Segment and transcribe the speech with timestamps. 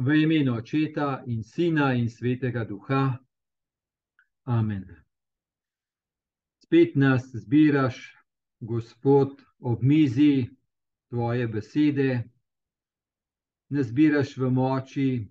[0.00, 3.18] V imenu Očeta in Sina in Svetega Duha.
[4.46, 4.86] Amen.
[6.62, 8.14] Spet nas zbiraš,
[8.60, 10.50] Gospod, ob mizi
[11.10, 12.22] Tvoje besede,
[13.68, 15.28] nas zbiraš v moči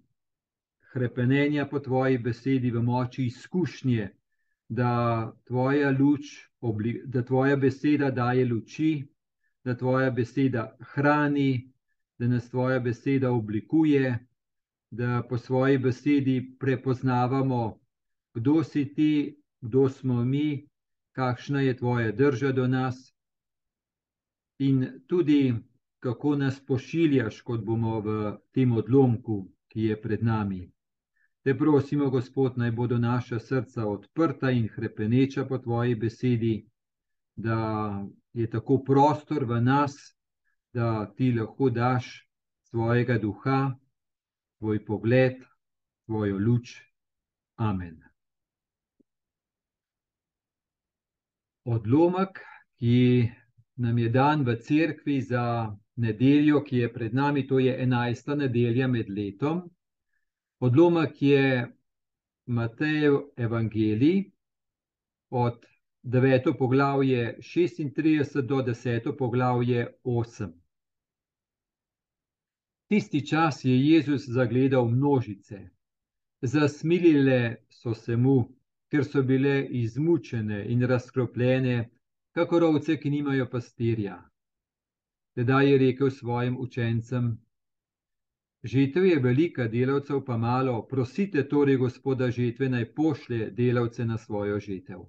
[0.91, 4.09] krepenja po Tvoji besedi, v moči izkušnje,
[4.69, 6.43] da Tvoja luč,
[7.05, 9.07] da Tvoja beseda daje luči,
[9.63, 11.71] da Tvoja beseda hrani,
[12.19, 14.26] da nas Tvoja beseda oblikuje
[14.91, 17.79] da po svoji besedi prepoznavamo,
[18.33, 20.67] kdo si ti, kdo smo mi,
[21.11, 23.13] kakšna je tvoja drža do nas,
[24.59, 25.55] in tudi
[25.99, 30.71] kako nas pošiljaš, kot bomo v tem odlomku, ki je pred nami.
[31.43, 36.67] Te prosimo, Gospod, naj bodo naša srca odprta in krepeneča po tvoji besedi,
[37.35, 37.57] da
[38.33, 39.95] je tako prostor v nas,
[40.73, 42.27] da ti lahko daš
[42.69, 43.75] svojega duha
[44.59, 45.41] tvoj pogled,
[46.05, 46.75] tvojo luč.
[47.55, 48.01] Amen.
[51.63, 52.39] Odlomek,
[52.79, 53.29] ki
[53.75, 58.87] nam je dan v cerkvi za nedeljo, ki je pred nami, to je enajsta nedelja
[58.87, 59.65] med letom.
[60.59, 61.73] Odlomek je
[62.45, 64.31] Matejev evangelij
[65.29, 65.65] od
[66.03, 66.53] 9.
[66.57, 69.17] poglavje 36 do 10.
[69.17, 70.66] poglavje 8.
[72.87, 75.69] Tisti čas je Jezus zagledal množice.
[76.41, 78.37] Zasmilile so se mu,
[78.91, 81.89] ker so bile izmučene in razkropljene,
[82.33, 84.21] kot ovce, ki nimajo pastirja.
[85.35, 87.37] Tedaj je rekel svojim učencem:
[88.63, 94.59] Žitev je velika, delavcev pa malo, prosite torej gospoda žetve naj pošlje delavce na svojo
[94.59, 95.03] žitev.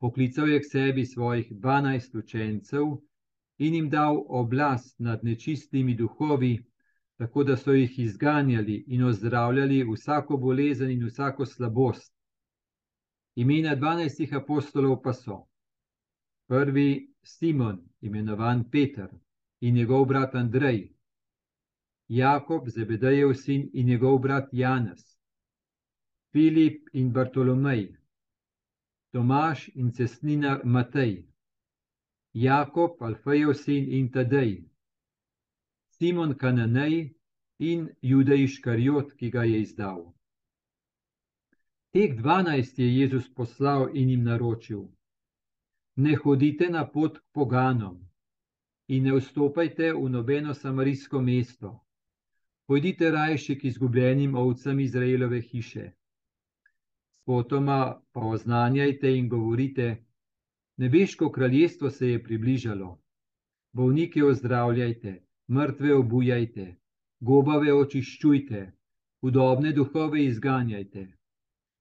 [0.00, 2.84] Poklical je k sebi svojih dvanajst učencev
[3.58, 6.64] in jim dal oblast nad nečistimi duhovi,
[7.18, 12.14] tako da so jih izganjali in ozdravljali vsako bolezen in vsako slabost.
[13.34, 15.46] Imena dvanajstih apostolov pa so:
[16.46, 19.08] prvi Simon, imenovan Peter,
[19.60, 20.92] in njegov brat Andrej,
[22.08, 25.18] Jakob, Zebedejev sin in njegov brat Janez,
[26.32, 27.96] Filip in Bartolomej,
[29.12, 31.28] Tomaš in cestninar Matej.
[32.32, 34.68] Jakob, Alfejev sin in Tadej,
[35.90, 37.14] Simon Kananej
[37.58, 40.12] in Judej Škarjot, ki ga je izdal.
[41.92, 44.84] Teh dvanajst je Jezus poslal in jim naročil:
[45.96, 48.04] Ne hodite na pot poganom
[48.88, 51.80] in ne vstopajte v nobeno samarijsko mesto.
[52.66, 55.92] Pojdite rajši k izgubljenim ovcam Izraelove hiše.
[57.24, 60.04] Potoma pa oznanjajte in govorite,
[60.78, 63.02] Nebeško kraljestvo se je približalo.
[63.72, 66.76] Bolnike ozdravljajte, mrtve obujajte,
[67.20, 68.60] gobave očiščujte,
[69.20, 71.06] hudobne duhove izganjajte.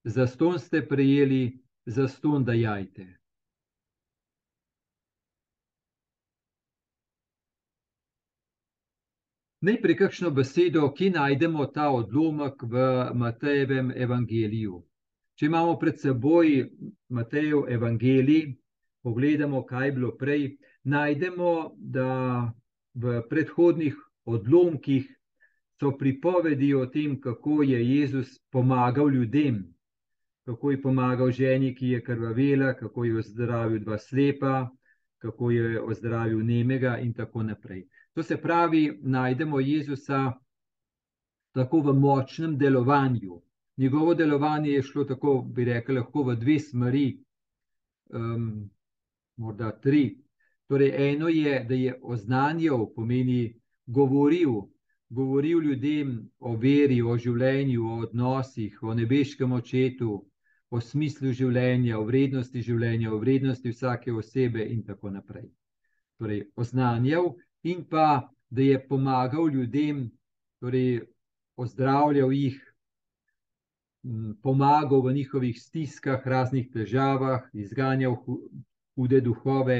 [0.03, 3.07] Zaston ste prejeli, zaston dajajte.
[9.61, 12.83] Najprej kakšno besedo, ki najdemo ta odlomek v
[13.13, 14.81] Matejevem evangeliju.
[15.37, 16.63] Če imamo pred seboj
[17.09, 18.55] Matejev evangelij,
[19.03, 22.51] pogledamo, kaj je bilo prej, najdemo, da
[22.93, 25.07] v predhodnih odlomkih
[25.79, 29.61] so pripovedi o tem, kako je Jezus pomagal ljudem,
[30.45, 34.69] kako je pomagal ženi, ki je krvavela, kako je ozdravil dva slepa,
[35.17, 37.87] kako je ozdravil nemega in tako naprej.
[38.13, 40.33] To se pravi, najdemo Jezusa
[41.51, 43.41] tako v močnem delovanju.
[43.77, 47.07] Njegovo delovanje je šlo tako, bi rekel, lahko v dve smeri.
[48.09, 48.69] Um,
[49.37, 50.17] morda tri.
[50.67, 54.67] Torej, eno je, da je oznanjal, pomeni govoril,
[55.09, 60.25] govoril ljudem o veri, o življenju, o odnosih, o nebeškem očetu,
[60.69, 65.47] o smislu življenja, o vrednosti življenja, o vrednosti vsake osebe in tako naprej.
[66.19, 70.09] Torej, oznanjal in pa, da je pomagal ljudem,
[70.59, 71.05] torej,
[71.55, 72.63] ozdravljal jih.
[74.43, 78.15] Pomagal v njihovih stiskah, raznih težavah, izganjal
[78.97, 79.79] hude duhove.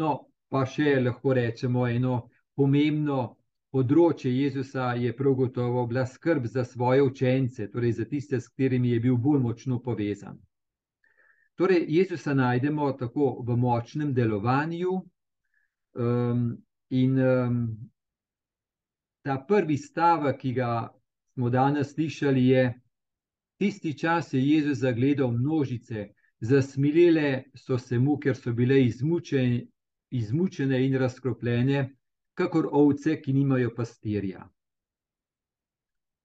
[0.00, 0.12] No,
[0.48, 3.36] pa še lahko rečemo eno pomembno
[3.72, 8.94] področje Jezusa je prav gotovo bila skrb za svoje učence, torej za tiste, s katerimi
[8.94, 10.38] je bil bolj močno povezan.
[11.56, 14.96] Torej, Jezusa najdemo tako v močnem delovanju,
[15.96, 16.48] um,
[16.90, 17.60] in um,
[19.24, 20.88] ta prvi stavek, ki ga
[21.32, 22.66] smo danes slišali, je:
[23.56, 29.66] Tisti čas je Jezus zagledal množice, zasmilile so se mu, ker so bile izmučene,
[30.10, 31.96] izmučene in razkropljene,
[32.34, 34.46] kakor ovce, ki nimajo pastirja.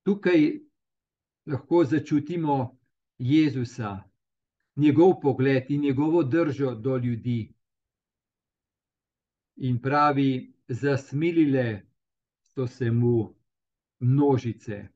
[0.04, 0.60] Tukaj
[1.46, 2.78] lahko začutimo
[3.18, 4.04] Jezusa,
[4.75, 7.54] njegov pogled in njegovo držo do ljudi.
[9.56, 11.81] In pravi, zasmilile
[12.42, 13.36] so se mu
[14.00, 14.88] množice.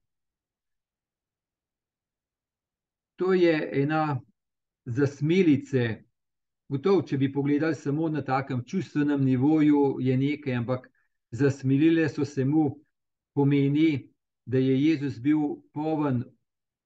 [3.16, 4.22] To je ena
[4.86, 6.04] zasmilice.
[6.70, 10.90] Gotovo, če bi pogledali samo na takem čustvenem nivoju, je nekaj, ampak
[11.32, 12.70] zasmilile so se mu,
[13.34, 14.10] pomeni,
[14.46, 15.40] da je Jezus bil
[15.74, 16.24] poln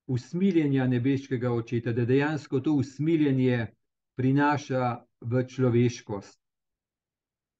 [0.06, 3.66] usmiljenja nebeškega očeta, da dejansko to usmiljenje
[4.16, 6.40] prinaša v človeškost.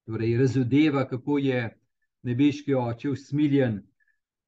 [0.09, 1.69] Torej, razodeva, kako je
[2.23, 3.81] nebeški oče usmiljen,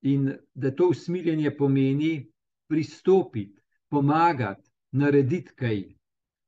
[0.03, 2.27] in da to usmiljenje pomeni
[2.69, 5.83] pristopiti, pomagati, narediti kaj.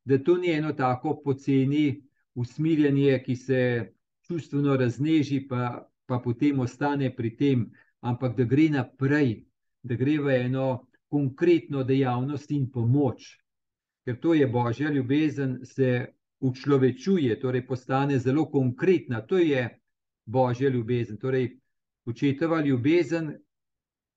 [0.04, 2.02] Da to ni eno tako poceni
[2.34, 3.60] usmiljenje, ki se
[4.26, 7.70] čustveno razneži, pa, pa potem ostane pri tem,
[8.00, 9.44] ampak da gre naprej,
[9.82, 13.38] da gre v eno konkretno dejavnost in pomoč.
[14.04, 16.06] Ker to je božja ljubezen, se
[16.40, 19.22] učlovečuje, torej postane zelo konkretna.
[19.26, 19.68] To je
[20.26, 21.56] božja ljubezen, torej
[22.04, 23.32] očetova ljubezen,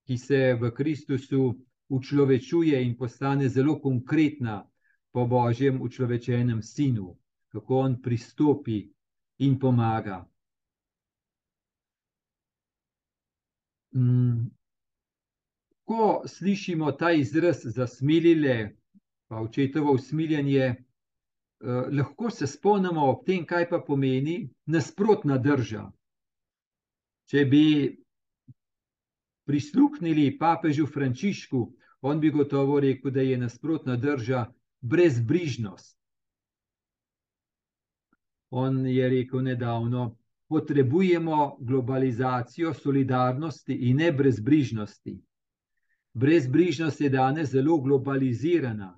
[0.04, 4.70] ki se v Kristusu učlovečuje in postane zelo konkretna
[5.12, 7.16] po božjem učlovečenem sinu,
[7.48, 8.88] kako on pristopi
[9.38, 10.28] in pomaga.
[13.94, 14.50] Mm.
[15.84, 18.76] Ko slišimo ta izraz zasmilile,
[19.28, 20.76] pa očetovo usmiljenje, eh,
[21.92, 25.90] lahko se spomnimo tem, kaj pa pomeni nasprotna drža.
[27.28, 27.64] Če bi
[29.48, 31.62] prisluhnili papežu Frančišku,
[32.04, 34.44] on bi gotovo rekel, da je nasprotna drža
[34.80, 35.96] brezbrižnost.
[38.50, 40.16] On je rekel nedavno,
[40.48, 45.16] potrebujemo globalizacijo solidarnosti in ne brezbrižnosti.
[46.14, 48.94] Brezbrižnost je danes zelo globalizirana.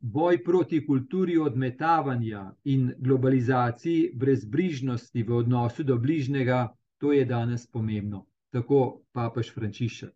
[0.00, 6.74] Boj proti kulturi odmetavanja in globalizaciji brezbrižnosti v odnosu do bližnjega,
[7.04, 10.14] to je danes pomembno, tako papež Frančišek.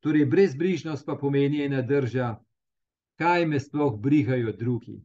[0.00, 2.36] Torej, brezbrižnost pa pomeni ena drža,
[3.18, 5.00] kaj me sploh brigajo drugi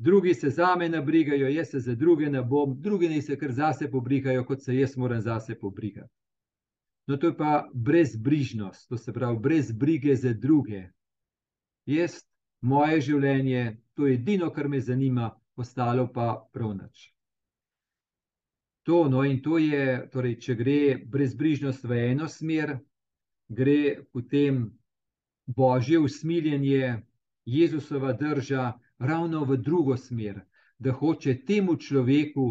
[0.00, 3.52] drugi se za me nabrigajo, jaz se za druge ne bom, drugi naj se kar
[3.52, 6.14] zase pobrigajo, kot se jaz moram zase pobrigati.
[7.06, 10.88] No, to je pa brezbrižnost, to se pravi, brez brige za druge.
[11.86, 12.22] Jaz,
[12.60, 17.10] moje življenje, to je edino, kar me zanima, ostalo pa prav nič.
[18.90, 22.72] To, no, in to je, torej, če gre brezbrižnost v eno smer,
[23.46, 24.64] gre potem
[25.46, 26.96] božje usmiljenje,
[27.46, 28.64] Jezusova drža,
[28.98, 30.40] ravno v drugo smer,
[30.78, 32.46] da hoče temu človeku,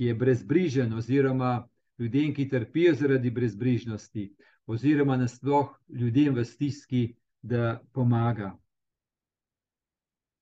[0.00, 1.68] ki je brezbrižen, oziroma
[1.98, 4.24] ljudem, ki trpijo zaradi brezbrižnosti,
[4.66, 7.02] oziroma nasploh ljudem v stiski,
[7.42, 8.54] da pomaga.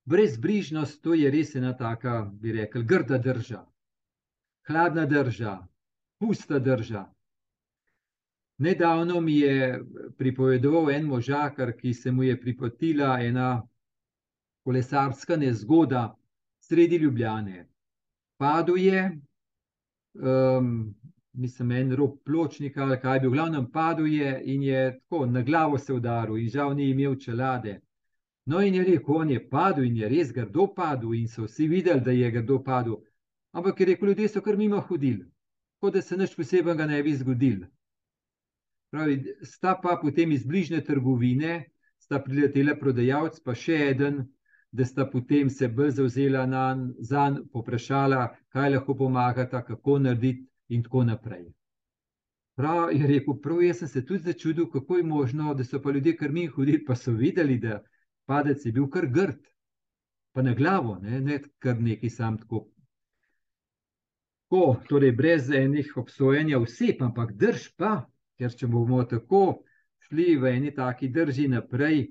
[0.07, 3.65] Brezbrižnost to je res ena taka, bi rekel, grda drža,
[4.69, 5.67] hladna drža,
[6.21, 7.07] pusta drža.
[8.59, 9.85] Nedavno mi je
[10.19, 13.63] pripovedoval en možakar, ki se mu je pripotila ena
[14.65, 16.17] kolesarska nezgoda
[16.61, 17.69] sredi Ljubljane.
[18.37, 19.21] Padel je,
[20.15, 20.95] um,
[21.33, 25.43] mislim, en rob pločnika ali kaj bi, v glavnem padel je in je tako na
[25.43, 27.81] glavo se udaril in žal ni imel čelade.
[28.47, 31.69] No in je rekel, on je padel in je res grdo padel in so vsi
[31.69, 32.97] videli, da je grdo padel.
[33.53, 35.25] Ampak je rekel, ljudje so kar mimo hodili,
[35.81, 37.65] kot da se nič posebnega ne bi zgodil.
[38.91, 44.23] Pravi, sta pa potem iz bližnje trgovine, sta priletela prodajalec, pa še eden,
[44.73, 46.45] da sta potem se bolj zauzela
[46.99, 51.47] za njega, poprašala, kaj lahko pomagata, kako narediti, in tako naprej.
[52.57, 55.91] Prav je rekel, prav jaz sem se tudi začudil, kako je možno, da so pa
[55.91, 57.83] ljudje kar mi hodili, pa so videli, da
[58.27, 59.39] padec je bil kar grd,
[60.33, 62.67] pa na glavo, ne, ne kar neki sam tako.
[64.49, 68.07] Ko, torej, brez enih obsojenja vseh, ampak drž pa,
[68.41, 69.61] ker če bomo tako
[70.09, 72.07] šli v eni taki drži naprej,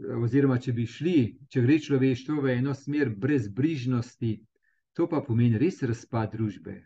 [0.00, 1.18] oziroma če bi šli,
[1.52, 4.32] če gre človeštvo v eno smer brezbrižnosti,
[4.96, 6.78] to pa pomeni res razpad družbe.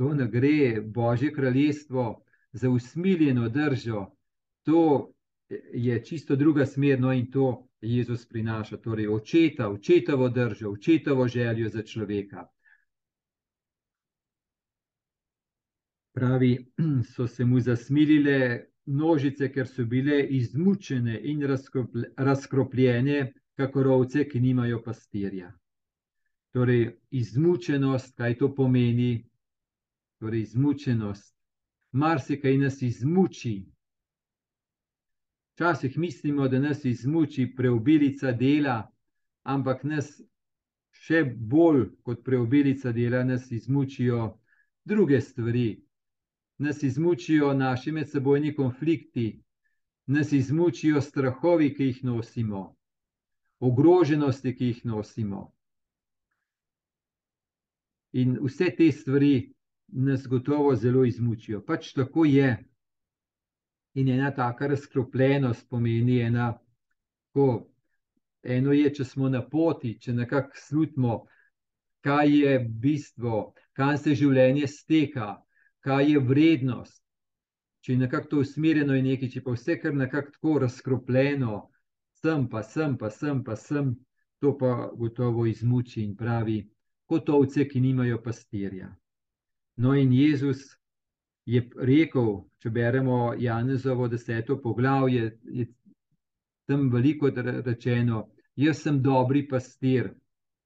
[0.00, 2.06] To ne gre Božje kraljestvo
[2.52, 4.06] za usmiljeno držo,
[4.64, 5.12] to
[5.72, 11.68] je čisto druga smer, no in to Jezus prinaša, torej očeta, očetovo držo, očetovo željo
[11.68, 12.48] za človeka.
[16.16, 16.72] Pravi,
[17.12, 21.42] so se mu zasmilile množice, ker so bile izmučene in
[22.16, 25.52] razkropljene, kako ovce, ki nimajo pastirja.
[26.56, 29.28] Torej, izmučenost, kaj to pomeni,
[30.18, 31.34] torej, izmučenost.
[31.92, 33.66] Marsikaj nas izmuči.
[35.52, 38.82] Včasih mislimo, da nas izmuči preobilica dela,
[39.44, 40.14] ampak nas
[40.92, 44.38] še bolj kot preobilica dela, nas izmučijo
[44.84, 45.85] druge stvari.
[46.58, 49.42] Nas izmučijo naši medsebojni konflikti,
[50.06, 52.76] nas izmučijo strahovi, ki jih nosimo,
[53.60, 55.52] ogroženosti, ki jih nosimo.
[58.12, 59.52] In vse te stvari
[59.86, 61.60] nas gotovo zelo izmučijo.
[61.66, 62.56] Pač tako je.
[63.94, 66.58] In ena taka razkropljenost pomeni ena,
[67.32, 67.68] ko
[68.42, 71.26] eno je, če smo na poti, če nekako slutimo,
[72.04, 75.34] kaj je bistvo, kam se življenje steka,
[75.86, 77.02] kaj je vrednost.
[77.80, 81.58] Če je nekako to usmerjeno in nekaj, če pa vse kar nekako tako razkropljeno,
[82.18, 83.92] sem pa sem, pa sem, pa sem,
[84.42, 86.58] to pa gotovo izmuči in pravi,
[87.06, 88.88] kot ovce, ki nimajo pastirja.
[89.76, 90.64] No, in Jezus
[91.46, 95.68] je rekel, če beremo Janezovo deseto poglavje, je
[96.66, 98.24] tam veliko rečeno,
[98.58, 100.10] jaz sem dobri pastir,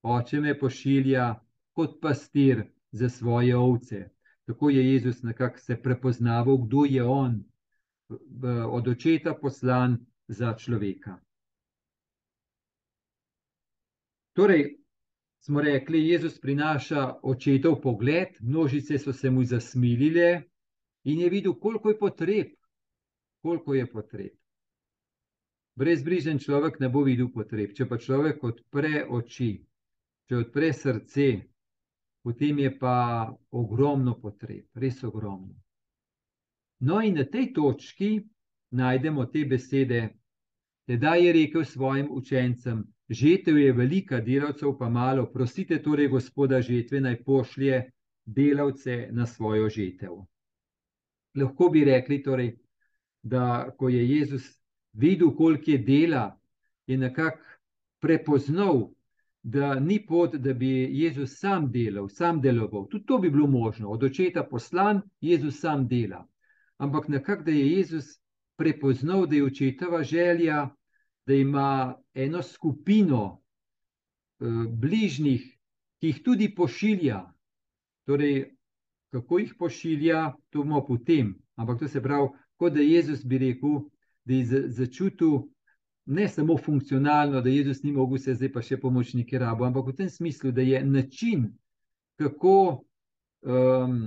[0.01, 1.35] oče me pošilja
[1.77, 4.07] kot pastir za svoje ovce.
[4.51, 7.45] Tako je Jezus nekako se prepoznaval, kdo je on,
[8.67, 11.21] od očeta poslan za človeka.
[14.33, 14.79] Torej,
[15.39, 20.43] smo rekli, Jezus prinaša očetov pogled, množice so se mu zasmilile
[21.05, 22.47] in je videl, koliko je potreb.
[23.43, 24.35] Koliko je potreb.
[25.75, 27.71] Brezbrižen človek ne bo videl potreb.
[27.73, 29.53] Če pa človek odpre oči,
[30.27, 31.50] če odpre srce,
[32.23, 35.55] potem je pa ogromno potreb, res ogromno.
[36.81, 38.21] No, in na tej točki
[38.71, 40.09] najdemo te besede.
[40.89, 47.01] Tedaj je rekel svojim učencem: Žetev je velika, delavcev pa malo, prosite torej gospoda žetve
[47.01, 47.91] naj pošlje
[48.25, 50.13] delavce na svojo žetev.
[51.35, 52.57] Lahko bi rekli, torej,
[53.23, 54.47] da ko je Jezus
[54.93, 56.41] videl, koliko je dela,
[56.87, 57.39] je nekako
[58.01, 58.91] prepoznal,
[59.43, 62.89] da ni pot, da bi Jezus sam delal, sam deloval.
[62.89, 66.27] Tudi to bi bilo možno, od očeta poslan, Jezus sam dela.
[66.77, 68.05] Ampak nekako, da je Jezus
[68.57, 70.69] prepoznal, da je očetova želja,
[71.27, 73.41] da ima eno skupino
[74.41, 75.57] eh, bližnjih,
[76.01, 77.21] ki jih tudi pošilja.
[78.05, 78.51] Torej,
[79.11, 81.35] kako jih pošilja, to bomo potem.
[81.57, 83.81] Ampak to se pravi, kot da Jezus bi rekel,
[84.25, 85.43] da je začutil
[86.11, 89.97] ne samo funkcionalno, da Jezus ni mogel se zdaj pa še pomočnike rabo, ampak v
[90.03, 91.47] tem smislu, da je način,
[92.19, 92.57] kako,
[93.47, 94.03] um,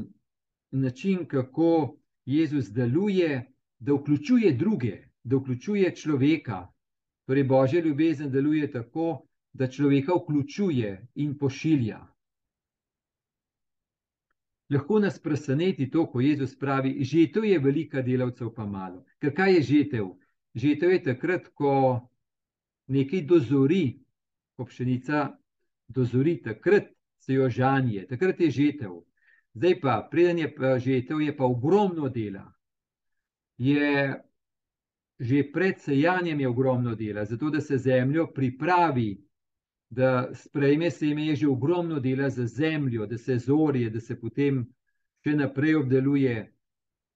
[0.72, 1.96] način, kako
[2.26, 3.46] Jezus deluje,
[3.80, 6.68] da vključuje druge, da vključuje človeka,
[7.26, 12.00] Torej, božja ljubezen deluje tako, da človeka vključuje in pošilja.
[14.70, 19.04] Lahko nas preseneti to, ko Jezus pravi: Žetev je velika, delavcev pa malo.
[19.20, 20.10] Ker kaj je žetev?
[20.54, 22.02] Žetev je takrat, ko
[22.88, 24.00] nekaj dozori,
[24.56, 25.30] ko pšenica
[25.88, 29.00] dozori, takrat se jo žanje, takrat je žetev.
[29.54, 32.46] Zdaj pa, preden je pa žetev, je pa ogromno dela.
[33.58, 34.14] Je
[35.20, 39.22] že pred sejanjem je ogromno dela, zato da se zemljo pripravi,
[39.90, 44.66] da sprejme seme, je že ogromno dela za zemljo, da se zorje, da se potem
[45.24, 46.50] še naprej obdeluje.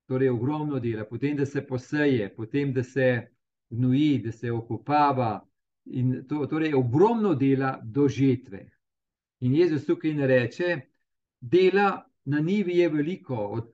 [0.08, 3.28] Torej, ogromno dela, potem da se poseje, potem da se
[3.70, 5.42] gnoji, da se okopava.
[5.86, 8.70] In to, torej, ogromno dela do žetve.
[9.40, 10.82] In Jezus tukaj ne reče,
[11.40, 13.74] dela na nivi je veliko, od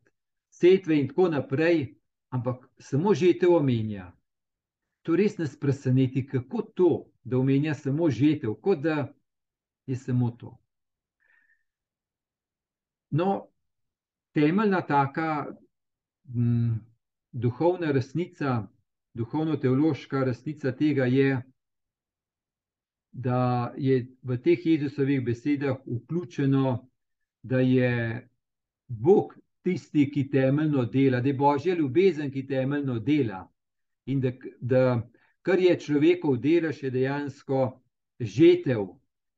[0.50, 1.96] setve in tako naprej,
[2.30, 4.12] ampak samo žetev omenja.
[5.02, 6.92] To res nas preseneti, kako to,
[7.24, 9.14] da omenja samo žetev, kot da
[9.86, 10.58] je samo to.
[13.10, 13.48] No,
[14.34, 15.56] temeljna taka
[16.30, 16.80] m, mm,
[17.32, 18.68] duhovna resnica,
[19.14, 21.42] duhovno-teološka resnica tega je,
[23.12, 26.90] da je v teh Jezusovih besedah vključeno,
[27.44, 28.28] da je
[28.88, 33.48] Bog tisti, ki temeljno dela, da je Božja ljubezen, ki temeljno dela
[34.06, 35.10] in da, da
[35.42, 37.80] kar je človekov delež, je dejansko
[38.20, 38.88] žetev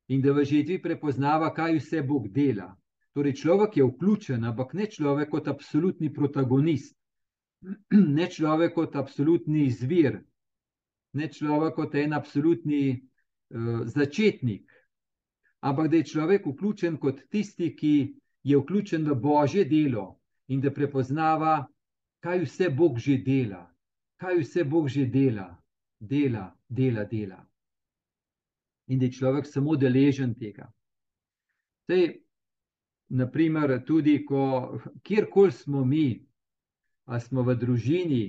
[0.08, 2.74] in da v žetvi prepoznava, kaj vse Bog dela.
[3.16, 6.92] Torej, človek je vključen, ampak ne človek kot absolutni protagonist,
[8.18, 10.18] ne človek kot absolutni izvir,
[11.16, 14.68] ne človek kot en absolutni uh, začetnik,
[15.64, 17.94] ampak da je človek vključen kot tisti, ki
[18.44, 20.20] je vključen v božje delo
[20.52, 21.64] in da prepoznava,
[22.20, 23.64] kaj vse Bog že dela.
[24.20, 25.48] Kaj vse Bog že dela,
[26.00, 27.40] dela, dela, dela.
[28.92, 30.68] In da je človek samo deležen tega.
[31.88, 32.25] Tej,
[33.08, 36.26] naprimer, tudi ko, kjerkoli smo mi,
[37.04, 38.24] ali smo v družini,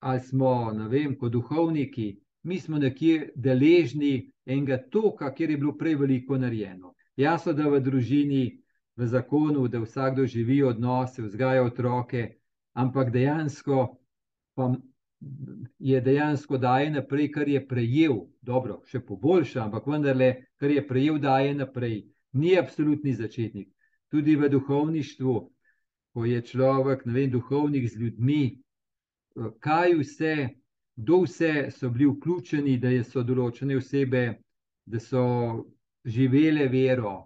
[0.00, 2.08] ali smo, ne vem, kot duhovniki,
[2.42, 6.94] mi smo nekje deležni enega toka, kjer je bilo prej veliko narejeno.
[7.16, 8.44] Jasno, da v družini,
[8.96, 12.36] v zakonu, da vsakdo živi odnose, vzgaja otroke,
[12.76, 13.96] ampak dejansko
[14.56, 14.74] pa
[15.78, 20.30] je dejansko daje naprej, kar je prejel, dobro, še poboljša, ampak vendarle,
[20.60, 22.04] kar je prejel, daje naprej.
[22.36, 23.68] Ni absolutni začetnik.
[24.12, 25.34] Tudi v duhovništvu,
[26.14, 28.42] ko je človek, ne vem, duhovnik z ljudmi,
[29.60, 30.34] kaj vse,
[30.96, 34.24] kdo vse so bili vključeni, da so določene osebe,
[34.86, 35.24] da so
[36.04, 37.16] živele vero.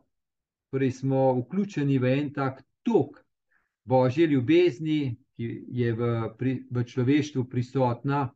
[0.71, 3.21] Torej, smo vključeni v en tak tok
[3.85, 8.29] božje ljubezni, ki je v, pri, v človeštvu prisotna,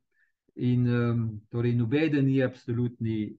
[0.55, 3.35] in um, torej nobeden ni absolutni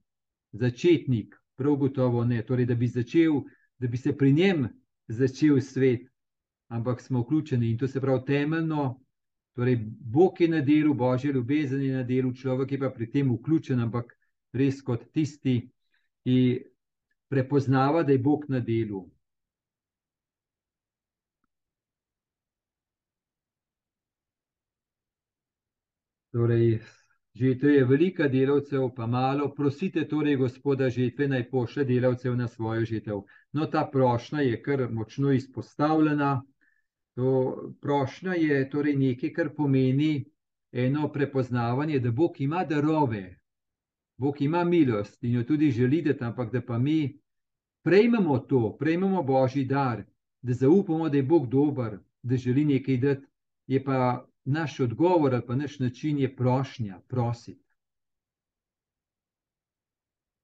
[0.51, 2.41] začetnik, prav gotovo ne.
[2.45, 3.41] Torej, da bi začel,
[3.79, 4.67] da bi se pri njem
[5.07, 6.07] začel svet,
[6.67, 9.01] ampak smo vključeni in to se pravi temeljno.
[9.55, 13.31] Torej, Bog je na delu, božje ljubezen je na delu, človek je pa pri tem
[13.31, 14.11] vključen, ampak
[14.53, 15.61] res kot tisti,
[16.23, 16.37] ki
[17.29, 19.05] prepoznava, da je Bog na delu.
[26.35, 26.81] Torej,
[27.35, 29.53] žetve je velika delavcev, pa malo.
[29.55, 33.21] Prosite torej gospoda žetve naj pošle delavcev na svojo žetev.
[33.51, 36.43] No, ta prošnja je kar močno izpostavljena.
[37.15, 40.25] To prošnja je torej nekaj, kar pomeni
[40.71, 43.39] eno prepoznavanje, da Bog ima darove,
[44.17, 47.19] Bog ima milost in jo tudi želi, da ampak da pa mi
[47.83, 50.03] prejmemo to, prejmemo božji dar,
[50.41, 53.25] da zaupamo, da je Bog dober, da želi nekaj dati,
[53.67, 57.65] je pa naš odgovor ali pa naš način je prošnja, prositi.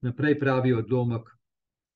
[0.00, 1.28] Naprej pravi odlomek.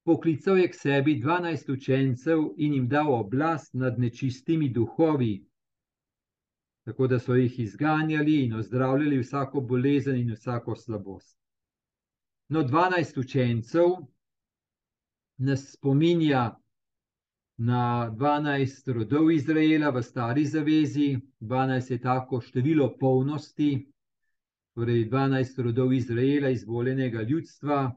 [0.05, 5.47] Poklical je k sebi dvanajst učencev in jim dal oblast nad nečistimi duhovi,
[6.85, 11.39] tako da so jih izganjali in ozdravljali vsako bolezen in vsako slabost.
[12.49, 13.91] No, dvanajst učencev
[15.37, 16.55] nas spominja
[17.57, 23.87] na 12 rodov Izraela v Stari zavezi, 12 je tako število polnosti,
[24.75, 27.97] torej 12 rodov Izraela, izvoljenega ljudstva,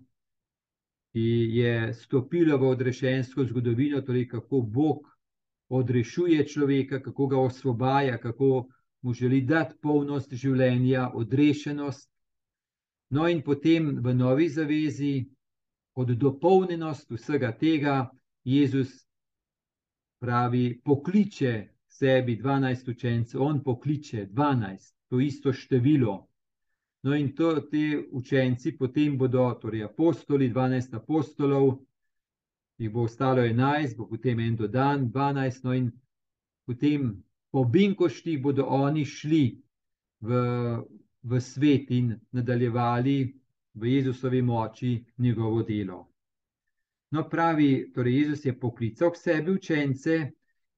[1.12, 1.28] ki
[1.60, 5.10] je stopilo v odrešensko zgodovino, torej kako Bog
[5.70, 8.68] odrešuje človeka, kako ga osvobaja, kako
[9.02, 12.10] mu želi dati polnost življenja, odrešenost.
[13.10, 15.26] No, in potem v novi zavezi,
[15.94, 18.10] kot dopolnjenost vsega tega,
[18.44, 19.09] Jezus
[20.20, 26.28] pravi, pokliče sebi 12 učencev, on pokliče 12, to isto število.
[27.04, 31.78] No, in to, te učenci potem bodo, torej apostoli, 12 apostolov,
[32.78, 35.92] jih bo ostalo 11, bo potem en dodan, 12, no in
[36.68, 39.44] potem po binkoštih bodo oni šli
[40.22, 40.44] v,
[41.24, 43.18] v svet in nadaljevali
[43.74, 46.09] v Jezusovi moči njegovo delo.
[47.12, 50.32] No, pravi, torej Jezus je poklical k sebi učence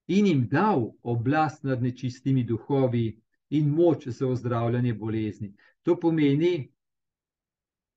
[0.08, 5.54] in jim dal oblast nad nečistimi duhovi in moč za ozdravljanje bolezni.
[5.84, 6.72] To pomeni,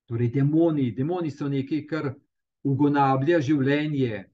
[0.07, 2.11] torej demoni, demoni so nekaj, kar
[2.65, 4.25] ugonablja življenje,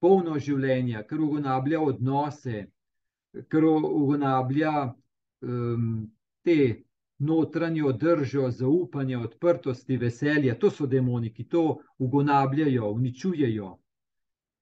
[0.00, 2.66] polno življenja, kar ugonablja odnose,
[3.48, 4.72] kar ugonablja
[5.40, 6.10] um,
[6.44, 6.84] te
[7.20, 13.76] notranjo držo, zaupanje, odprtosti, veselja, to so demoni, ki to ugonabljajo, uničujejo.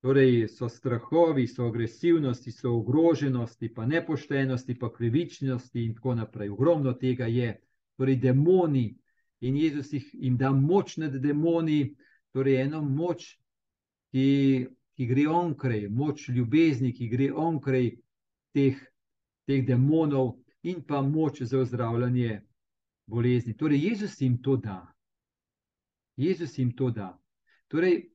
[0.03, 6.51] Torej, so strahovi, so agresivnosti, so ogroženosti, pa nepoštenosti, pa krivičnosti, in tako naprej.
[6.51, 7.61] Ogromno tega je,
[7.97, 8.97] torej, demoni.
[9.41, 11.95] In Jezus jim da moč nad demoni,
[12.33, 13.39] torej eno moč,
[14.11, 14.67] ki,
[14.97, 17.91] ki gre onkraj, moč ljubezni, ki gre onkraj
[18.55, 18.83] teh,
[19.47, 22.48] teh demonov, in pa moč za ozdravljanje
[23.09, 23.57] bolezni.
[23.57, 24.87] Torej, Jezus jim to da.
[26.17, 27.17] Jezus jim to da.
[27.69, 28.11] Torej,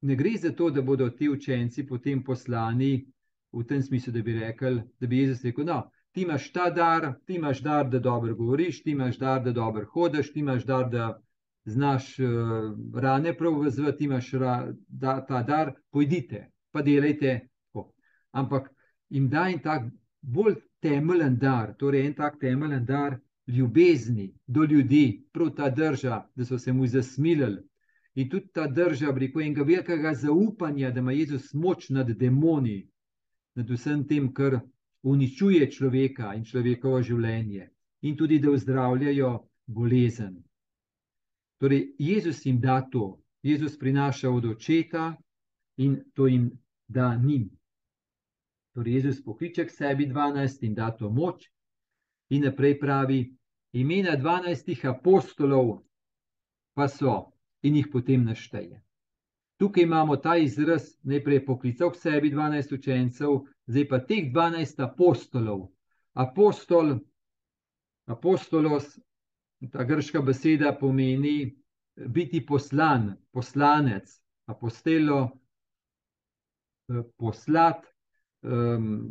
[0.00, 3.06] ne gre za to, da bodo ti učenci potem poslani
[3.52, 7.12] v tem smislu, da bi rekli, da bi Jezus rekel: No, ti imaš ta dar,
[7.26, 10.90] ti imaš dar, da dobro govoriš, ti imaš dar, da dobro hodiš, ti imaš dar,
[10.90, 11.20] da
[11.64, 12.28] znaš uh,
[12.94, 17.48] rane pravzvati, ti imaš ra, da, ta dar, pojdite, pa delajte.
[17.66, 17.92] Tako.
[18.30, 18.70] Ampak
[19.08, 19.88] jim da en tak
[20.20, 23.18] bolj temeljen dar, torej en tak temeljen dar,
[23.48, 27.62] ljubezni do ljudi, prav ta drža, da so se mu zasmilili.
[28.14, 32.88] In tudi ta drža, preko enega velikega zaupanja, da ima Jezus moč nad demoni,
[33.54, 34.60] nad vsem tem, kar
[35.02, 37.70] uničuje človeka in človekovo življenje,
[38.02, 39.30] in tudi da zdravljajo
[39.66, 40.42] bolezen.
[41.58, 45.14] Torej, Jezus jim da to, Jezus prinaša od očeta
[45.76, 46.50] in to jim
[46.88, 47.50] da njim.
[48.74, 51.48] Torej, Jezus pokliče k sebi 12 in da to moč,
[52.30, 53.37] in naprej pravi:
[53.72, 55.82] Imena 12 apostolov
[56.74, 58.82] pa so, in jih potem našteje.
[59.58, 65.66] Tukaj imamo ta izraz, najprej poklical k sebi 12 učencev, zdaj pa teh 12 apostolov.
[66.14, 66.98] Apostol,
[68.06, 68.86] apostolos,
[69.72, 71.56] ta grška beseda pomeni
[72.06, 74.14] biti poslan, poslanec,
[74.46, 75.28] apostelo,
[77.16, 77.82] poslat,
[78.42, 79.10] um,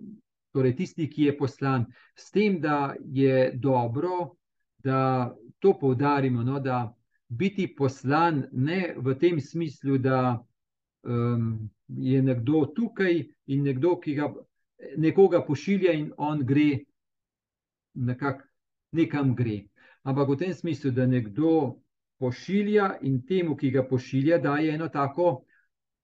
[0.56, 1.86] torej tisti, ki je poslan.
[2.16, 4.38] S tem, da je dobro,
[4.84, 6.94] da to poudarimo, no, da
[7.28, 10.44] biti poslan ne v tem smislu, da
[11.04, 14.30] um, je nekdo tukaj in nekdo, ki ga
[14.98, 16.84] nekoga pošilja in on gre,
[17.94, 18.44] nekak,
[18.92, 19.66] nekam gre.
[20.04, 21.82] Ampak v tem smislu, da nekdo
[22.20, 25.44] pošilja in temu, ki ga pošilja, daje eno tako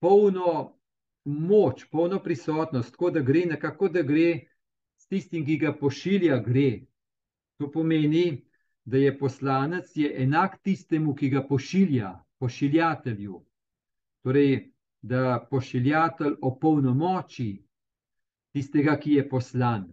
[0.03, 0.79] polno
[1.23, 4.47] moč, polno prisotnost, tako da gre nekako, da gre
[4.99, 6.83] s tistim, ki ga pošilja, gre.
[7.61, 8.43] To pomeni,
[8.85, 13.45] da je poslanec je enak tistemu, ki ga pošilja, pošiljatelju.
[14.23, 17.63] Torej, da pošiljatelj opolnomoči
[18.53, 19.87] tistega, ki je poslan.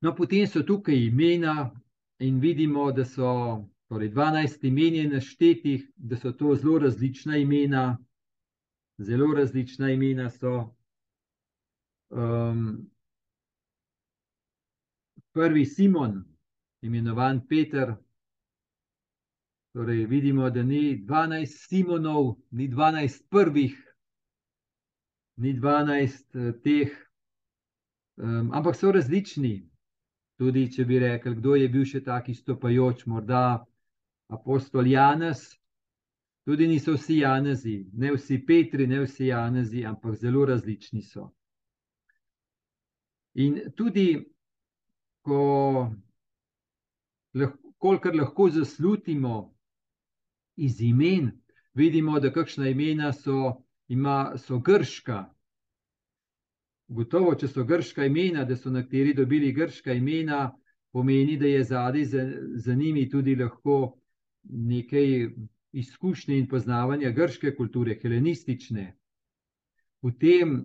[0.00, 1.70] No, potem so tukaj imena,
[2.20, 3.32] in vidimo, da so
[3.88, 7.98] torej 12 imen naštetih, da so to zelo različna imena,
[8.98, 10.76] zelo različna imena so.
[12.10, 12.89] Um,
[15.32, 16.24] prvi Simon,
[16.82, 17.94] imenovan Peter.
[19.72, 23.76] Torej, vidimo, da ni 12 Simonov, ni 12 prvih,
[25.36, 26.90] ni 12 teh,
[28.16, 29.70] um, ampak so različni.
[30.40, 33.60] Tudi, če bi rekli, kdo je bil še taki stopajoč, morda
[34.32, 35.42] apostol Janez,
[36.48, 41.28] tudi niso vsi Janezi, ne vsi Petri, ne vsi Janezi, ampak zelo različni so.
[43.34, 44.16] In tudi,
[45.22, 45.90] ko
[47.34, 49.54] lahko, lahko zaslutimo
[50.56, 51.30] iz imen,
[51.74, 55.24] vidimo, da kakšna imena so, ima, so grška,
[56.90, 60.48] Gotovo, če so grška imena, da so nekateri dobili grška imena,
[60.90, 63.76] pomeni, da je zadaj za, za njimi tudi lahko
[64.42, 65.28] nekaj
[65.72, 68.88] izkušnje in poznavanja grške kulture, helenistične.
[70.02, 70.64] Potem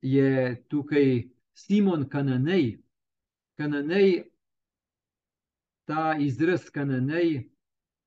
[0.00, 2.78] je tukaj Simon Kananej.
[3.56, 4.24] Kananej,
[5.84, 7.50] ta izraz Kananej,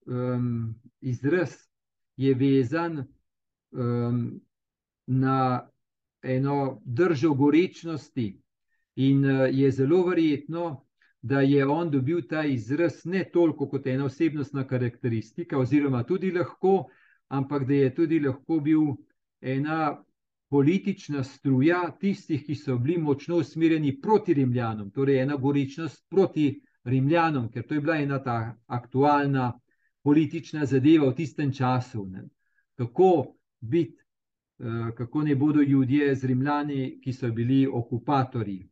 [0.05, 1.55] um, izraz
[2.17, 3.05] je vezan
[3.71, 4.41] um,
[5.07, 5.69] na
[6.23, 8.41] eno držo gorečnosti,
[8.97, 10.83] in eh, je zelo verjetno,
[11.21, 16.87] da je on dobil ta izraz ne toliko kot ena osebnostna karakteristika, oziroma tudi lahko,
[17.27, 18.81] ampak da je tudi lahko bil
[19.41, 20.03] ena
[20.49, 27.51] politična struja tistih, ki so bili močno usmerjeni proti Rimljanom, torej ena gorečnost proti Rimljanom,
[27.51, 29.51] ker to je bila ena ta aktualna
[30.03, 32.05] politična zadeva v tistem času.
[32.05, 32.23] Ne.
[32.75, 33.97] Kako biti
[34.59, 38.69] Eh, kako ne bodo ljudje z Rimljani, ki so bili okupatorji.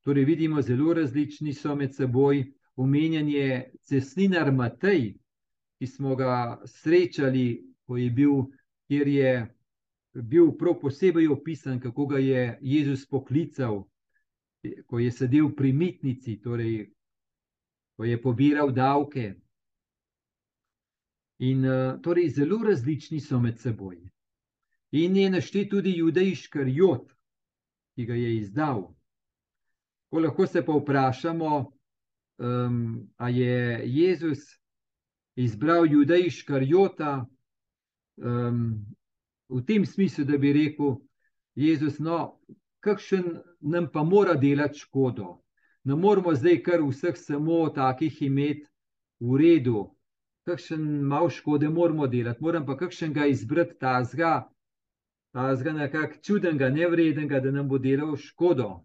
[0.00, 2.44] Torej, vidimo, zelo različni so med seboj.
[2.76, 5.14] Omenjen je cesninar Matej,
[5.78, 8.30] ki smo ga srečali, ko je bil,
[8.86, 9.32] kjer je
[10.14, 13.84] bil prav posebej opisan, kako ga je Jezus poklical,
[14.86, 16.90] ko je sedel pri mitnici, torej,
[17.96, 19.34] ko je pobiral davke.
[21.40, 21.64] In
[22.02, 23.96] torej, zelo različni so med seboj.
[24.92, 27.12] In je naštel tudi judejski karjot,
[27.94, 28.88] ki ga je izdal.
[30.10, 31.52] Ko lahko se pa vprašamo,
[32.40, 34.42] um, ali je Jezus
[35.36, 37.26] izbral judejski karjota
[38.16, 38.84] um,
[39.50, 40.96] v tem smislu, da bi rekel:
[41.54, 42.40] Jezus, no,
[42.80, 45.40] kakšen nam pa mora delati škodo.
[45.84, 48.66] Ne moramo zdaj kar vseh samo takih imeti
[49.20, 49.88] v redu,
[50.48, 54.50] kakšen malo škode moramo delati, moram pa kakšen ga izbrati tazga
[55.56, 58.84] zga nekako čudenega, nevrednega, da nam bo delal škodo.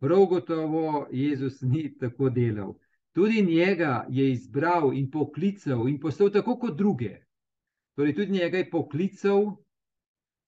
[0.00, 2.74] Prav gotovo Jezus ni tako delal.
[3.12, 7.20] Tudi njega je izbral in poklical in postal tako kot druge.
[7.94, 9.56] Torej, tudi njega je poklical,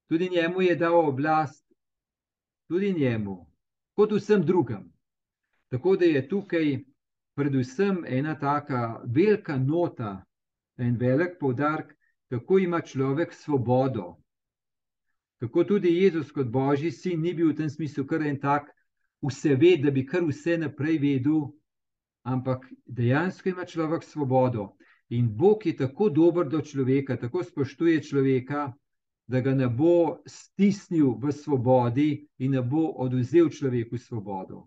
[0.09, 1.64] tudi njemu je dal oblast,
[2.68, 3.46] tudi njemu,
[3.94, 4.92] kot vsem drugim.
[5.68, 6.78] Tako da je tukaj
[7.35, 10.24] predvsem ena taka velika nota,
[10.76, 11.94] en velik poudarek,
[12.28, 14.16] kako ima človek svobodo.
[15.40, 18.70] Kako tudi Jezus kot Božji sin ni bil v tem smislu kar en tak
[19.22, 21.50] vse ved, da bi kar vse naprej vedel,
[22.22, 24.72] ampak dejansko ima človek svobodo.
[25.14, 28.72] In Bog je tako dober do človeka, tako spoštuje človeka,
[29.27, 34.66] da ga ne bo stisnil v svobodi in ne bo oduzel človeku svobodo.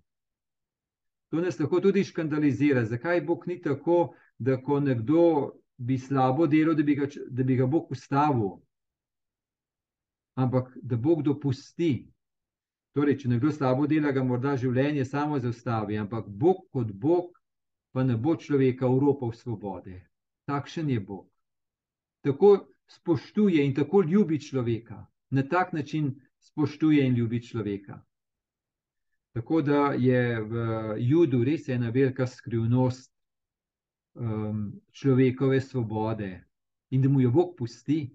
[1.30, 2.86] To nas lahko tudi škandalizira.
[2.86, 7.56] Zakaj Bog ni tako, da ko nekdo bi slabo delo, da bi ga, da bi
[7.56, 8.58] ga Bog ustavil,
[10.36, 12.08] ampak da Bog dopusti.
[12.96, 17.34] Torej, če nekdo slabo dela, ga morda življenje samo zaustavi, ampak Bog kot Bog
[17.92, 20.07] pa ne bo človeka uropal svobode.
[20.48, 21.28] Takšen je Bog.
[22.24, 28.00] Tako spoštuje in tako ljubi človeka, na tak način spoštuje in ljubi človeka.
[29.36, 30.56] Tako da je v
[30.98, 33.12] Judu res ena velika skrivnost
[34.16, 36.48] um, človekove svobode
[36.90, 38.08] in da mu jo Bog pusti.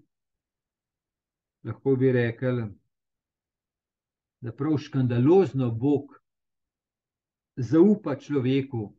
[1.63, 2.65] Lahko bi rekel,
[4.41, 6.17] da prav škandalozno Bog
[7.55, 8.89] zaupa človeku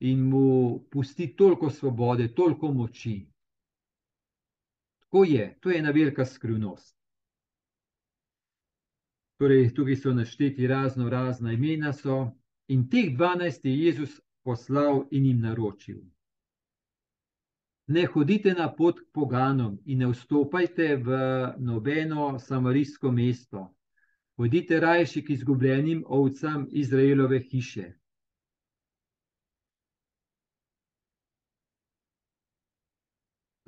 [0.00, 3.26] in mu pusti toliko svobode, toliko moči.
[4.98, 6.98] Tako je, to je ena velika skrivnost.
[9.38, 12.32] Torej, tukaj so našteti razno razna imena, so,
[12.68, 16.00] in teh 12 je Jezus poslal in jim naročil.
[17.86, 21.18] Ne hodite na pot k poganom in ne vstopajte v
[21.58, 23.74] nobeno samarijsko mesto.
[24.36, 27.97] Pojdite rajši k izgubljenim ovcam Izraelove hiše.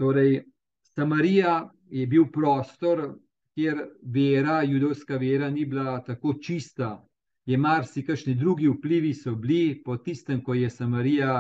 [0.00, 0.44] Torej,
[0.82, 3.02] Samarija je bil prostor,
[3.54, 7.04] kjer vera, judovska vera, ni bila tako čista.
[7.44, 11.34] Je marsikšni drugi vplivi so bili, po tistem, ko je Samarija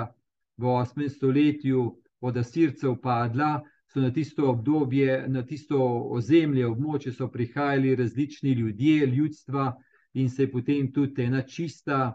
[0.56, 1.08] v 8.
[1.08, 1.86] stoletju
[2.20, 5.80] od Asircev padla, so na tisto obdobje, na tisto
[6.18, 9.72] ozemlje, območje so prihajali različni ljudje, ljudstva
[10.20, 12.12] in se je potem tudi ena čista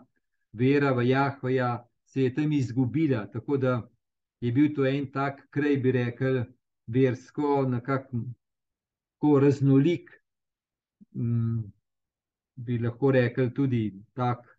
[0.54, 1.74] vera v Jahvoja
[2.06, 3.26] se je tam izgubila.
[3.34, 3.82] Tako da
[4.42, 6.44] je bil to en tak kraj, bi rekel,
[6.88, 10.12] versko, nekako raznolik,
[11.16, 11.64] m,
[12.56, 14.50] bi lahko rekel, tudi tako,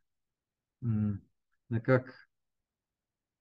[1.68, 2.12] nekako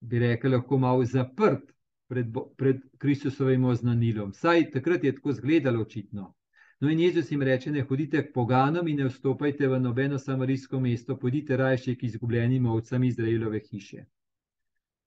[0.01, 1.75] bi rekel, lahko malo zaprt
[2.07, 4.33] pred, pred Kristusovim oznanilom.
[4.33, 6.33] Saj takrat je tako izgledalo očitno.
[6.79, 10.79] No, in Jezus jim reče: Ne hodite k poganom in ne vstopajte v nobeno samarijsko
[10.79, 14.05] mesto, pojdite raje k izgubljenim ovcam Izraelove hiše.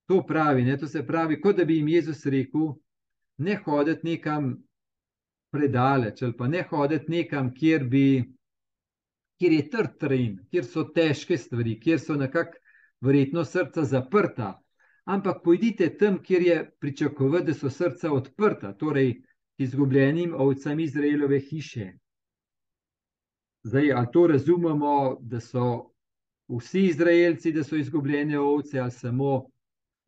[0.09, 2.73] To pravi, ne, to se pravi, kot da bi jim Jezus rekel:
[3.39, 4.55] Ne hoditi nekam
[5.53, 8.25] predaleč, ali pa ne hoditi nekam, kjer, bi,
[9.39, 12.57] kjer je trd teren, kjer so težke stvari, kjer so nekako
[13.05, 14.55] verjetno srca zaprta.
[15.05, 19.15] Ampak pojdite tam, kjer je pričakovati, da so srca odprta, torej
[19.59, 21.93] izgubljenim ovcam Izraelove hiše.
[23.63, 25.93] Zdaj, ali to razumemo, da so
[26.49, 29.49] vsi Izraelci, da so izgubljene ovce, ali samo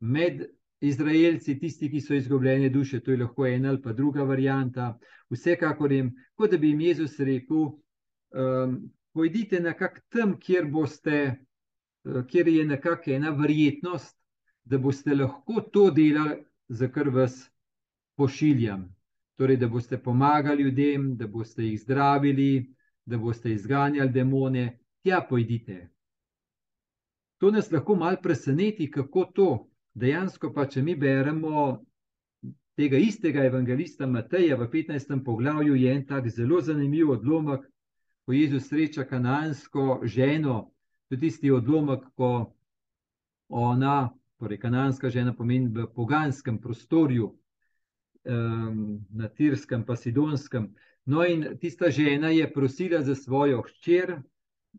[0.01, 0.45] med
[0.81, 4.97] Izraelci, tisti, ki so izgubljene duše, to je lahko ena ali pa druga varijanta.
[5.29, 8.77] Vsekakor jim, kot da bi jim Jezus rekel, um,
[9.13, 11.19] pojdite nekako tam, kjer, boste,
[12.03, 14.17] uh, kjer je nekako ena verjetnost,
[14.63, 17.49] da boste lahko to delali, za kar vas
[18.15, 18.87] pošiljam.
[19.35, 22.73] Torej, da boste pomagali ljudem, da boste jih zdravili,
[23.05, 25.89] da boste izganjali demone, tja pojdite.
[27.37, 29.70] To nas lahko malo preseneti, kako to.
[29.93, 31.81] Dejansko pa, če mi beremo
[32.79, 35.19] tega istega evangelista Mateja v 15.
[35.25, 37.65] poglavju, je en tak zelo zanimiv odlomek,
[38.25, 40.71] ko Jezus sreča kanansko ženo,
[41.09, 42.53] tudi tisti odlomek, ko
[43.49, 47.33] ona, torej kananska žena, pomeni v poganskem prostoru,
[48.23, 50.71] um, na Tirskem, pa Sidonskem.
[51.05, 54.21] No, in tista žena je prosila za svojo hčer,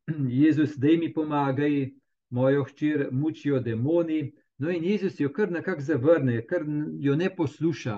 [0.43, 1.91] Jezus, da mi pomagaj,
[2.31, 4.33] mojo hčer mučijo demoni.
[4.63, 6.63] No, in Jezus jo kar nekako zavrne, kar
[7.01, 7.97] jo ne posluša,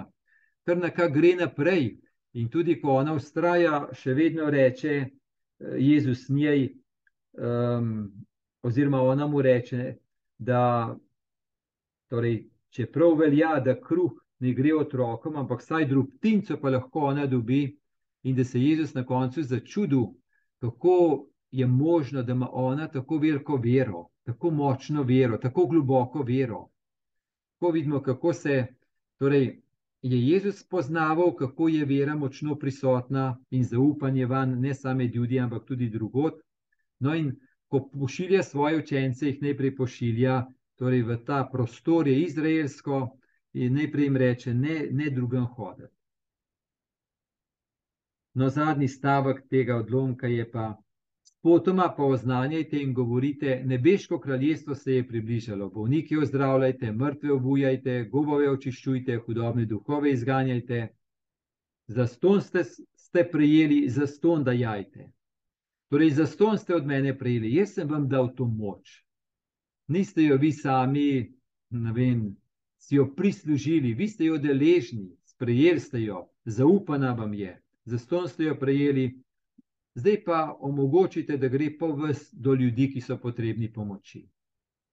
[0.64, 1.90] kar nekako gre naprej.
[2.32, 5.10] In tudi, ko ona ustraja, še vedno reče eh,
[5.78, 6.70] Jezus njej,
[7.36, 7.90] um,
[8.64, 9.98] oziroma ona mu reče,
[10.38, 10.96] da
[12.08, 17.66] torej, čeprav velja, da kruh ne gre otrokom, ampak vsaj drobtinco pa lahko ona dobi,
[18.24, 20.00] in da se Jezus na koncu začudi,
[20.64, 26.68] kako je možno, da ima ona tako veliko vero tako močno vero, tako globoko vero.
[27.58, 28.66] Ko vidimo, kako se
[29.18, 29.60] torej,
[30.02, 35.40] je Jezus spoznaval, kako je vera močno prisotna in zaupanje van, ne samo med ljudmi,
[35.40, 36.40] ampak tudi drugot.
[36.98, 37.36] No, in
[37.68, 40.44] ko pošilja svoje učence, jih najprej pošilja
[40.76, 43.18] torej, v ta prostor, je izraelsko,
[43.52, 45.92] in najprej jim reče: Ne, ne drugem hoditi.
[48.34, 50.83] No, zadnji stavek tega odlomka je pa:
[51.44, 55.68] Potoma pa oznanjajte in govorite, nebeško kraljestvo se je približalo.
[55.70, 60.86] Bolniki ozdravljajte, mrtve obujajte, gobove očiščujte, hudobne duhove izganjajte.
[61.86, 62.62] Zaston ste,
[62.96, 65.10] ste prejeli, zaston dajajte.
[65.92, 69.02] Torej, zaston ste od mene prejeli, jaz sem vam dal to moč.
[69.88, 71.28] Niste jo vi sami,
[71.70, 72.22] ne vem,
[72.80, 77.52] si jo prislužili, vi ste jo deležni, sprejeli ste jo, zaupana vam je,
[77.84, 79.10] zaston ste jo prejeli,
[79.94, 84.26] zdaj pa omogočite, da gre po vas do ljudi, ki so potrebni pomoči.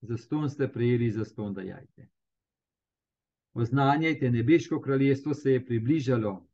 [0.01, 2.07] Zaston ste prejeli, zaston dajajte.
[3.53, 6.47] Oznanjajte, nebeško kraljestvo se je približalo.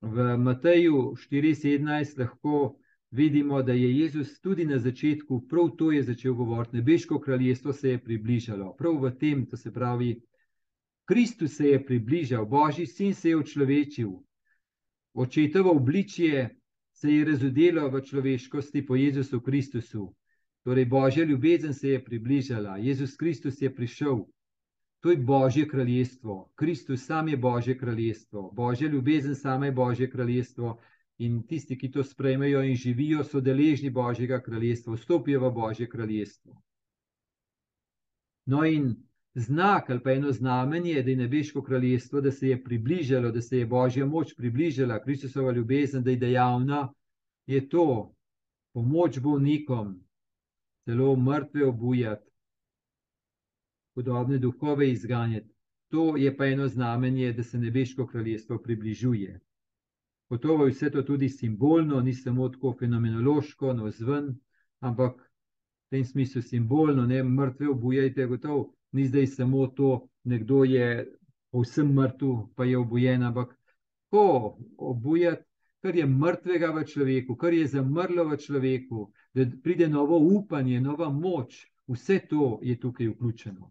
[0.00, 2.76] V Mateju 4:17 lahko
[3.10, 6.76] vidimo, da je Jezus tudi na začetku prav to je začel govoriti.
[6.76, 8.76] Nebeško kraljestvo se je približalo.
[8.76, 10.20] Prav v tem, to se pravi,
[11.04, 14.10] Kristus se je približal, Božji sin se je učlovečil.
[15.14, 16.56] Očetovo obličje
[17.04, 20.14] se je razodelo v človeškosti po Jezusu Kristusu.
[20.64, 24.24] Torej, Božja ljubezen se je približala, Jezus Kristus je prišel.
[25.00, 26.48] To je Božje kraljestvo.
[26.54, 30.80] Kristus sam je Božje kraljestvo, Božja ljubezen sama je Božje kraljestvo.
[31.18, 36.56] In tisti, ki to sprejmejo in živijo, so deležni Božjega kraljestva, vstopijo v Božje kraljestvo.
[38.46, 38.96] No, in
[39.34, 43.58] znak ali pa eno znamenje, da je nebeško kraljestvo, da se je približalo, da se
[43.58, 46.92] je božja moč približala, Kristusova ljubezen, da je dejavna,
[47.46, 48.14] je to
[48.72, 50.04] pomoč bolnikom,
[50.84, 52.30] celo mrtve obujati,
[53.94, 55.54] podobne duhove izganjati.
[55.88, 59.40] To je pa eno znamenje, da se nebeško kraljestvo približuje.
[60.30, 64.34] Gotovo je vse to tudi simbolno, ni samo tako fenomenološko, no zven,
[64.80, 65.23] ampak
[65.94, 71.06] tem smislu simbolno, ne mrtve obujajte, gotovo ni zdaj samo to, nekdo je
[71.54, 73.52] povsem mrtev, pa je obojen, ampak
[74.10, 75.44] ko obujati,
[75.82, 81.10] kar je mrtvega v človeku, kar je zamrlo v človeku, da pride novo upanje, nova
[81.10, 83.70] moč, vse to je tukaj vključeno.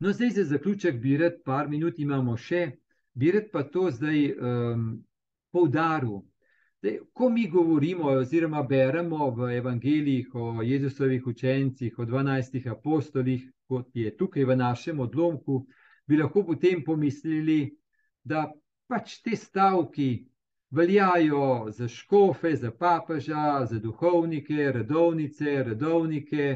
[0.00, 2.66] No, zdaj za zaključek bi rad, par minut imamo še,
[3.14, 4.90] bi rad pa to zdaj um,
[5.52, 6.20] poudaril.
[6.80, 13.90] Zdaj, ko mi govorimo, oziroma beremo v evangelijih o Jezusovih učencih, o 12 apostolih, kot
[13.94, 15.66] je tukaj v našem odlomku,
[16.08, 17.76] bi lahko potem pomislili,
[18.24, 18.46] da
[18.88, 20.24] pač te stavki
[20.70, 26.46] veljajo za škofe, za papeža, za duhovnike, redovnice, redovnike,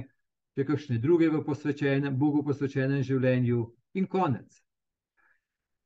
[0.57, 3.61] še kakšne druge v posvečenem, Bogu posvečenem življenju
[4.01, 4.49] in konec.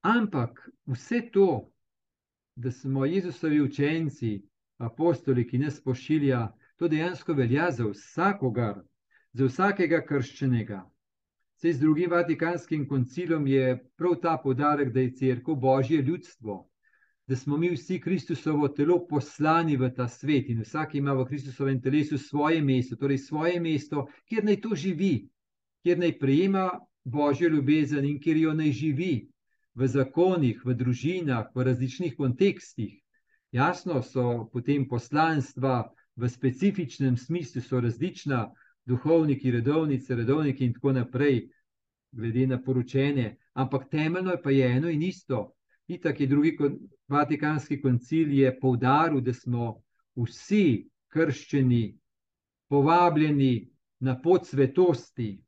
[0.07, 1.49] Ampak vse to,
[2.59, 4.43] da smo Jezusovi učenci,
[4.79, 8.81] apostoli, ki nas pošilja, to dejansko velja za vsakogar,
[9.33, 10.81] za vsakega krščenega.
[11.63, 16.59] Sej z drugim Vatikanskim koncilom je prav ta podarek, da je crkva božje ljudstvo,
[17.27, 21.81] da smo mi vsi Kristusovo telo poslani v ta svet in vsak ima v Kristusovem
[21.83, 25.29] telesu svoje mesto, torej svoje mesto, kjer naj to živi,
[25.83, 26.71] kjer naj prejema
[27.05, 29.29] božjo ljubezen in kjer jo naj živi,
[29.79, 32.99] v zakonih, v družinah, v različnih kontekstih.
[33.55, 35.87] Jasno so potem poslanstva
[36.19, 38.49] v specifičnem smislu, so različna,
[38.89, 41.47] duhovniki, redovnice, redovniki in tako naprej,
[42.11, 45.53] glede na poročene, ampak temeljno je pa je eno in isto.
[45.89, 46.57] Itak je drugi
[47.09, 49.77] Vatikanski koncil je poudaril, da smo
[50.17, 51.99] vsi krščeni,
[52.69, 53.69] povabljeni
[54.01, 55.39] na pot svetosti,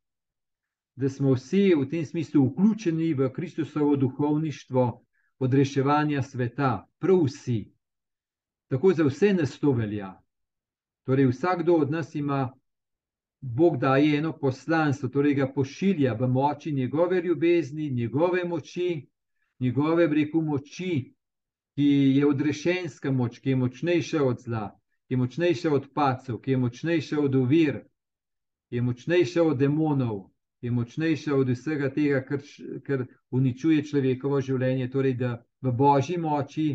[1.00, 5.04] da smo vsi v tem smislu vključeni v Kristusovo duhovništvo
[5.38, 7.72] odreševanja sveta, prav vsi.
[8.68, 10.12] Tako za vse nas to velja.
[11.04, 12.52] Torej, vsakdo od nas ima,
[13.40, 19.06] Bog daje eno poslanstvo, torej ga pošilja v moči njegove ljubezni, njegove moči,
[19.58, 21.14] njegove breku moči,
[21.74, 21.86] ki
[22.16, 24.66] je odrešenska moč, ki je močnejša od zla,
[25.08, 27.80] ki je močnejša od pacev, ki je močnejša od ovir,
[28.68, 30.28] ki je močnejša od demonov,
[30.60, 32.42] je močnejša od vsega tega, kar,
[32.84, 34.90] kar uničuje človekovo življenje.
[34.90, 36.68] Torej, da v božji moči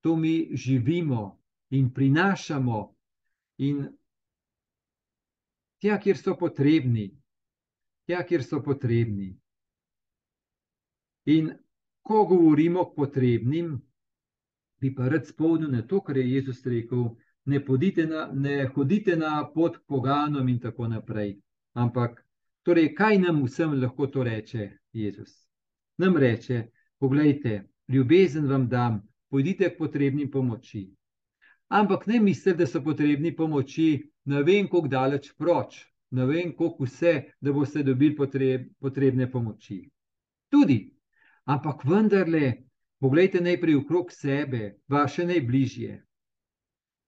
[0.00, 2.80] to mi živimo in prinašamo,
[3.58, 3.86] in
[5.80, 7.08] tja, kjer so potrebni,
[8.06, 9.32] tja, kjer so potrebni.
[11.24, 11.50] In
[12.04, 13.74] ko govorimo o potrebnim,
[14.80, 17.60] bi pa rad spomnil na to, kar je Jezus rekel: ne,
[18.06, 21.40] na, ne hodite na pot poganom in tako naprej.
[21.72, 22.23] Ampak
[22.64, 25.32] Torej, kaj nam vsem lahko to reče Jezus?
[25.98, 26.62] Nam reče:
[26.98, 30.86] Poglejte, ljubezen vam dam, pojdite k potrebnim pomoči.
[31.68, 33.88] Ampak ne mislite, da so potrebni pomoči,
[34.24, 39.82] ne vem, kako daleč proč, ne vem, kako vse, da boste dobili potreb, potrebne pomoči.
[40.48, 40.78] Tudi,
[41.44, 42.52] ampak vendarle,
[43.00, 46.02] pogledajte najprej okrog sebe, vaše najbližje.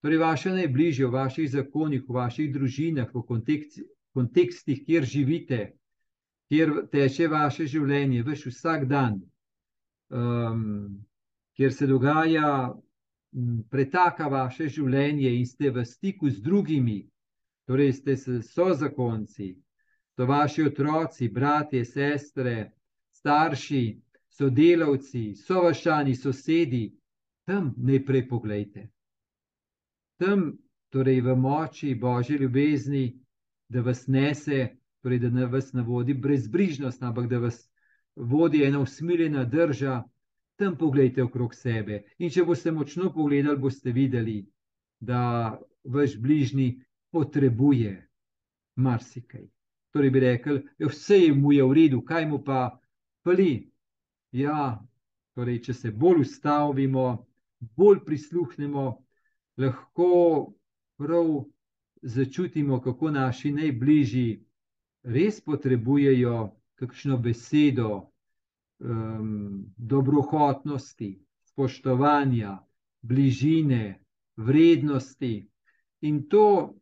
[0.02, 3.22] torej vaše najbližje, v vaših zakonih, v vaših družinah, v
[4.16, 5.60] kontekstih, kjer živite,
[6.48, 9.20] kjer teče vaše življenje, veš vsak dan,
[10.08, 10.96] um,
[11.56, 12.72] kjer se dogaja,
[13.36, 17.02] m, pretaka vaše življenje in ste v stiku z drugimi,
[17.68, 19.52] torej ste so zakonci,
[20.16, 22.56] to vaši otroci, bratje, sestre,
[23.12, 23.84] starši,
[24.32, 26.86] sodelavci, sovašani, sosedi,
[27.44, 28.86] tam najprej pogledajte.
[30.16, 30.54] Tam,
[30.88, 33.25] torej v moči Božje ljubezni,
[33.68, 37.68] da vas nese, torej da vas ne vodi brezbrižnost, ampak da vas
[38.16, 40.02] vodi ena usmiljena drža,
[40.56, 42.02] tam pogledajte okrog sebe.
[42.18, 44.46] In če boste močno pogledali, boste videli,
[45.00, 46.80] da vaš bližnji
[47.12, 48.08] potrebuje
[48.76, 49.46] marsikaj.
[49.92, 52.78] Torej bi ja, vse je mu je v redu, kaj mu pa
[53.22, 53.70] pali.
[54.32, 54.80] Ja,
[55.34, 57.26] torej, če se bolj ustavimo,
[57.76, 58.86] bolj prisluhnemo,
[59.56, 60.10] lahko
[61.00, 61.30] prav
[62.06, 64.44] začutimo, kako naši najbližji
[65.02, 67.90] res potrebujejo kakšno besedo
[68.78, 71.18] um, dobrohotnosti,
[71.50, 72.58] spoštovanja,
[73.02, 74.00] bližine,
[74.36, 75.48] vrednosti.
[76.00, 76.74] In to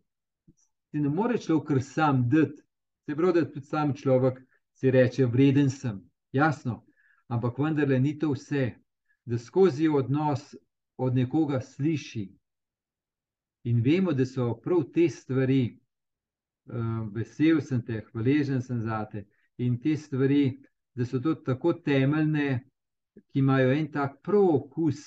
[0.90, 2.60] ti ne more človek kar sam dati,
[3.06, 4.42] se pravi, da tudi sam človek
[4.74, 6.00] si reče: Vreden sem,
[6.32, 6.84] jasno.
[7.28, 8.74] Ampak vendarle ni to vse,
[9.24, 10.54] da skozi odnos
[10.96, 12.28] od nekoga sliši,
[13.64, 15.78] In vemo, da so prav te stvari,
[16.68, 19.24] uh, vesel sem te, hvaležen sem za te.
[19.58, 20.58] In te stvari,
[20.94, 22.60] da so to tako temeljne,
[23.14, 25.04] ki imajo en tak prav okus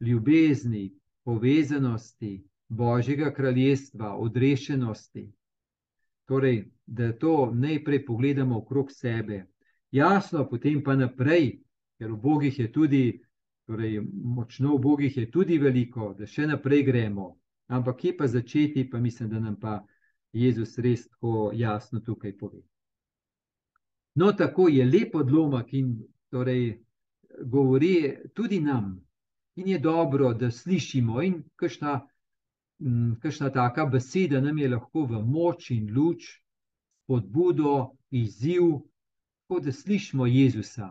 [0.00, 0.92] ljubezni,
[1.24, 5.32] povezanosti, Božjega kraljestva, odrešenosti.
[6.24, 9.46] Torej, da to najprej pogledamo okrog sebe.
[9.90, 11.60] Jasno, potem pa naprej,
[11.98, 13.04] ker v Bogih je tudi,
[13.66, 17.34] torej, močno v Bogih je tudi veliko, da še naprej gremo.
[17.66, 19.86] Ampak kje pa začeti, pa mislim, da nam pa
[20.32, 22.62] Jezus res tako jasno tukaj pove.
[24.14, 25.96] No, tako je lep odlomek in
[26.30, 26.82] torej
[27.40, 29.00] govori tudi nam.
[29.56, 32.00] In je dobro, da slišimo, in kakšna,
[33.22, 36.26] kakšna taka beseda nam je lahko v moč in luč,
[37.06, 38.82] podbudo, izziv,
[39.42, 40.90] tako da slišimo Jezusa,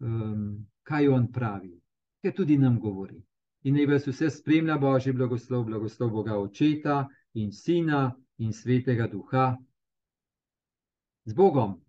[0.00, 1.74] um, kaj on pravi,
[2.22, 3.22] ker tudi nam govori
[3.62, 9.56] in naj vas vse spremlja Božji blagoslov, blagoslov Boga Očeta in Sina in Svetega Duha.
[11.24, 11.80] Z Bogom.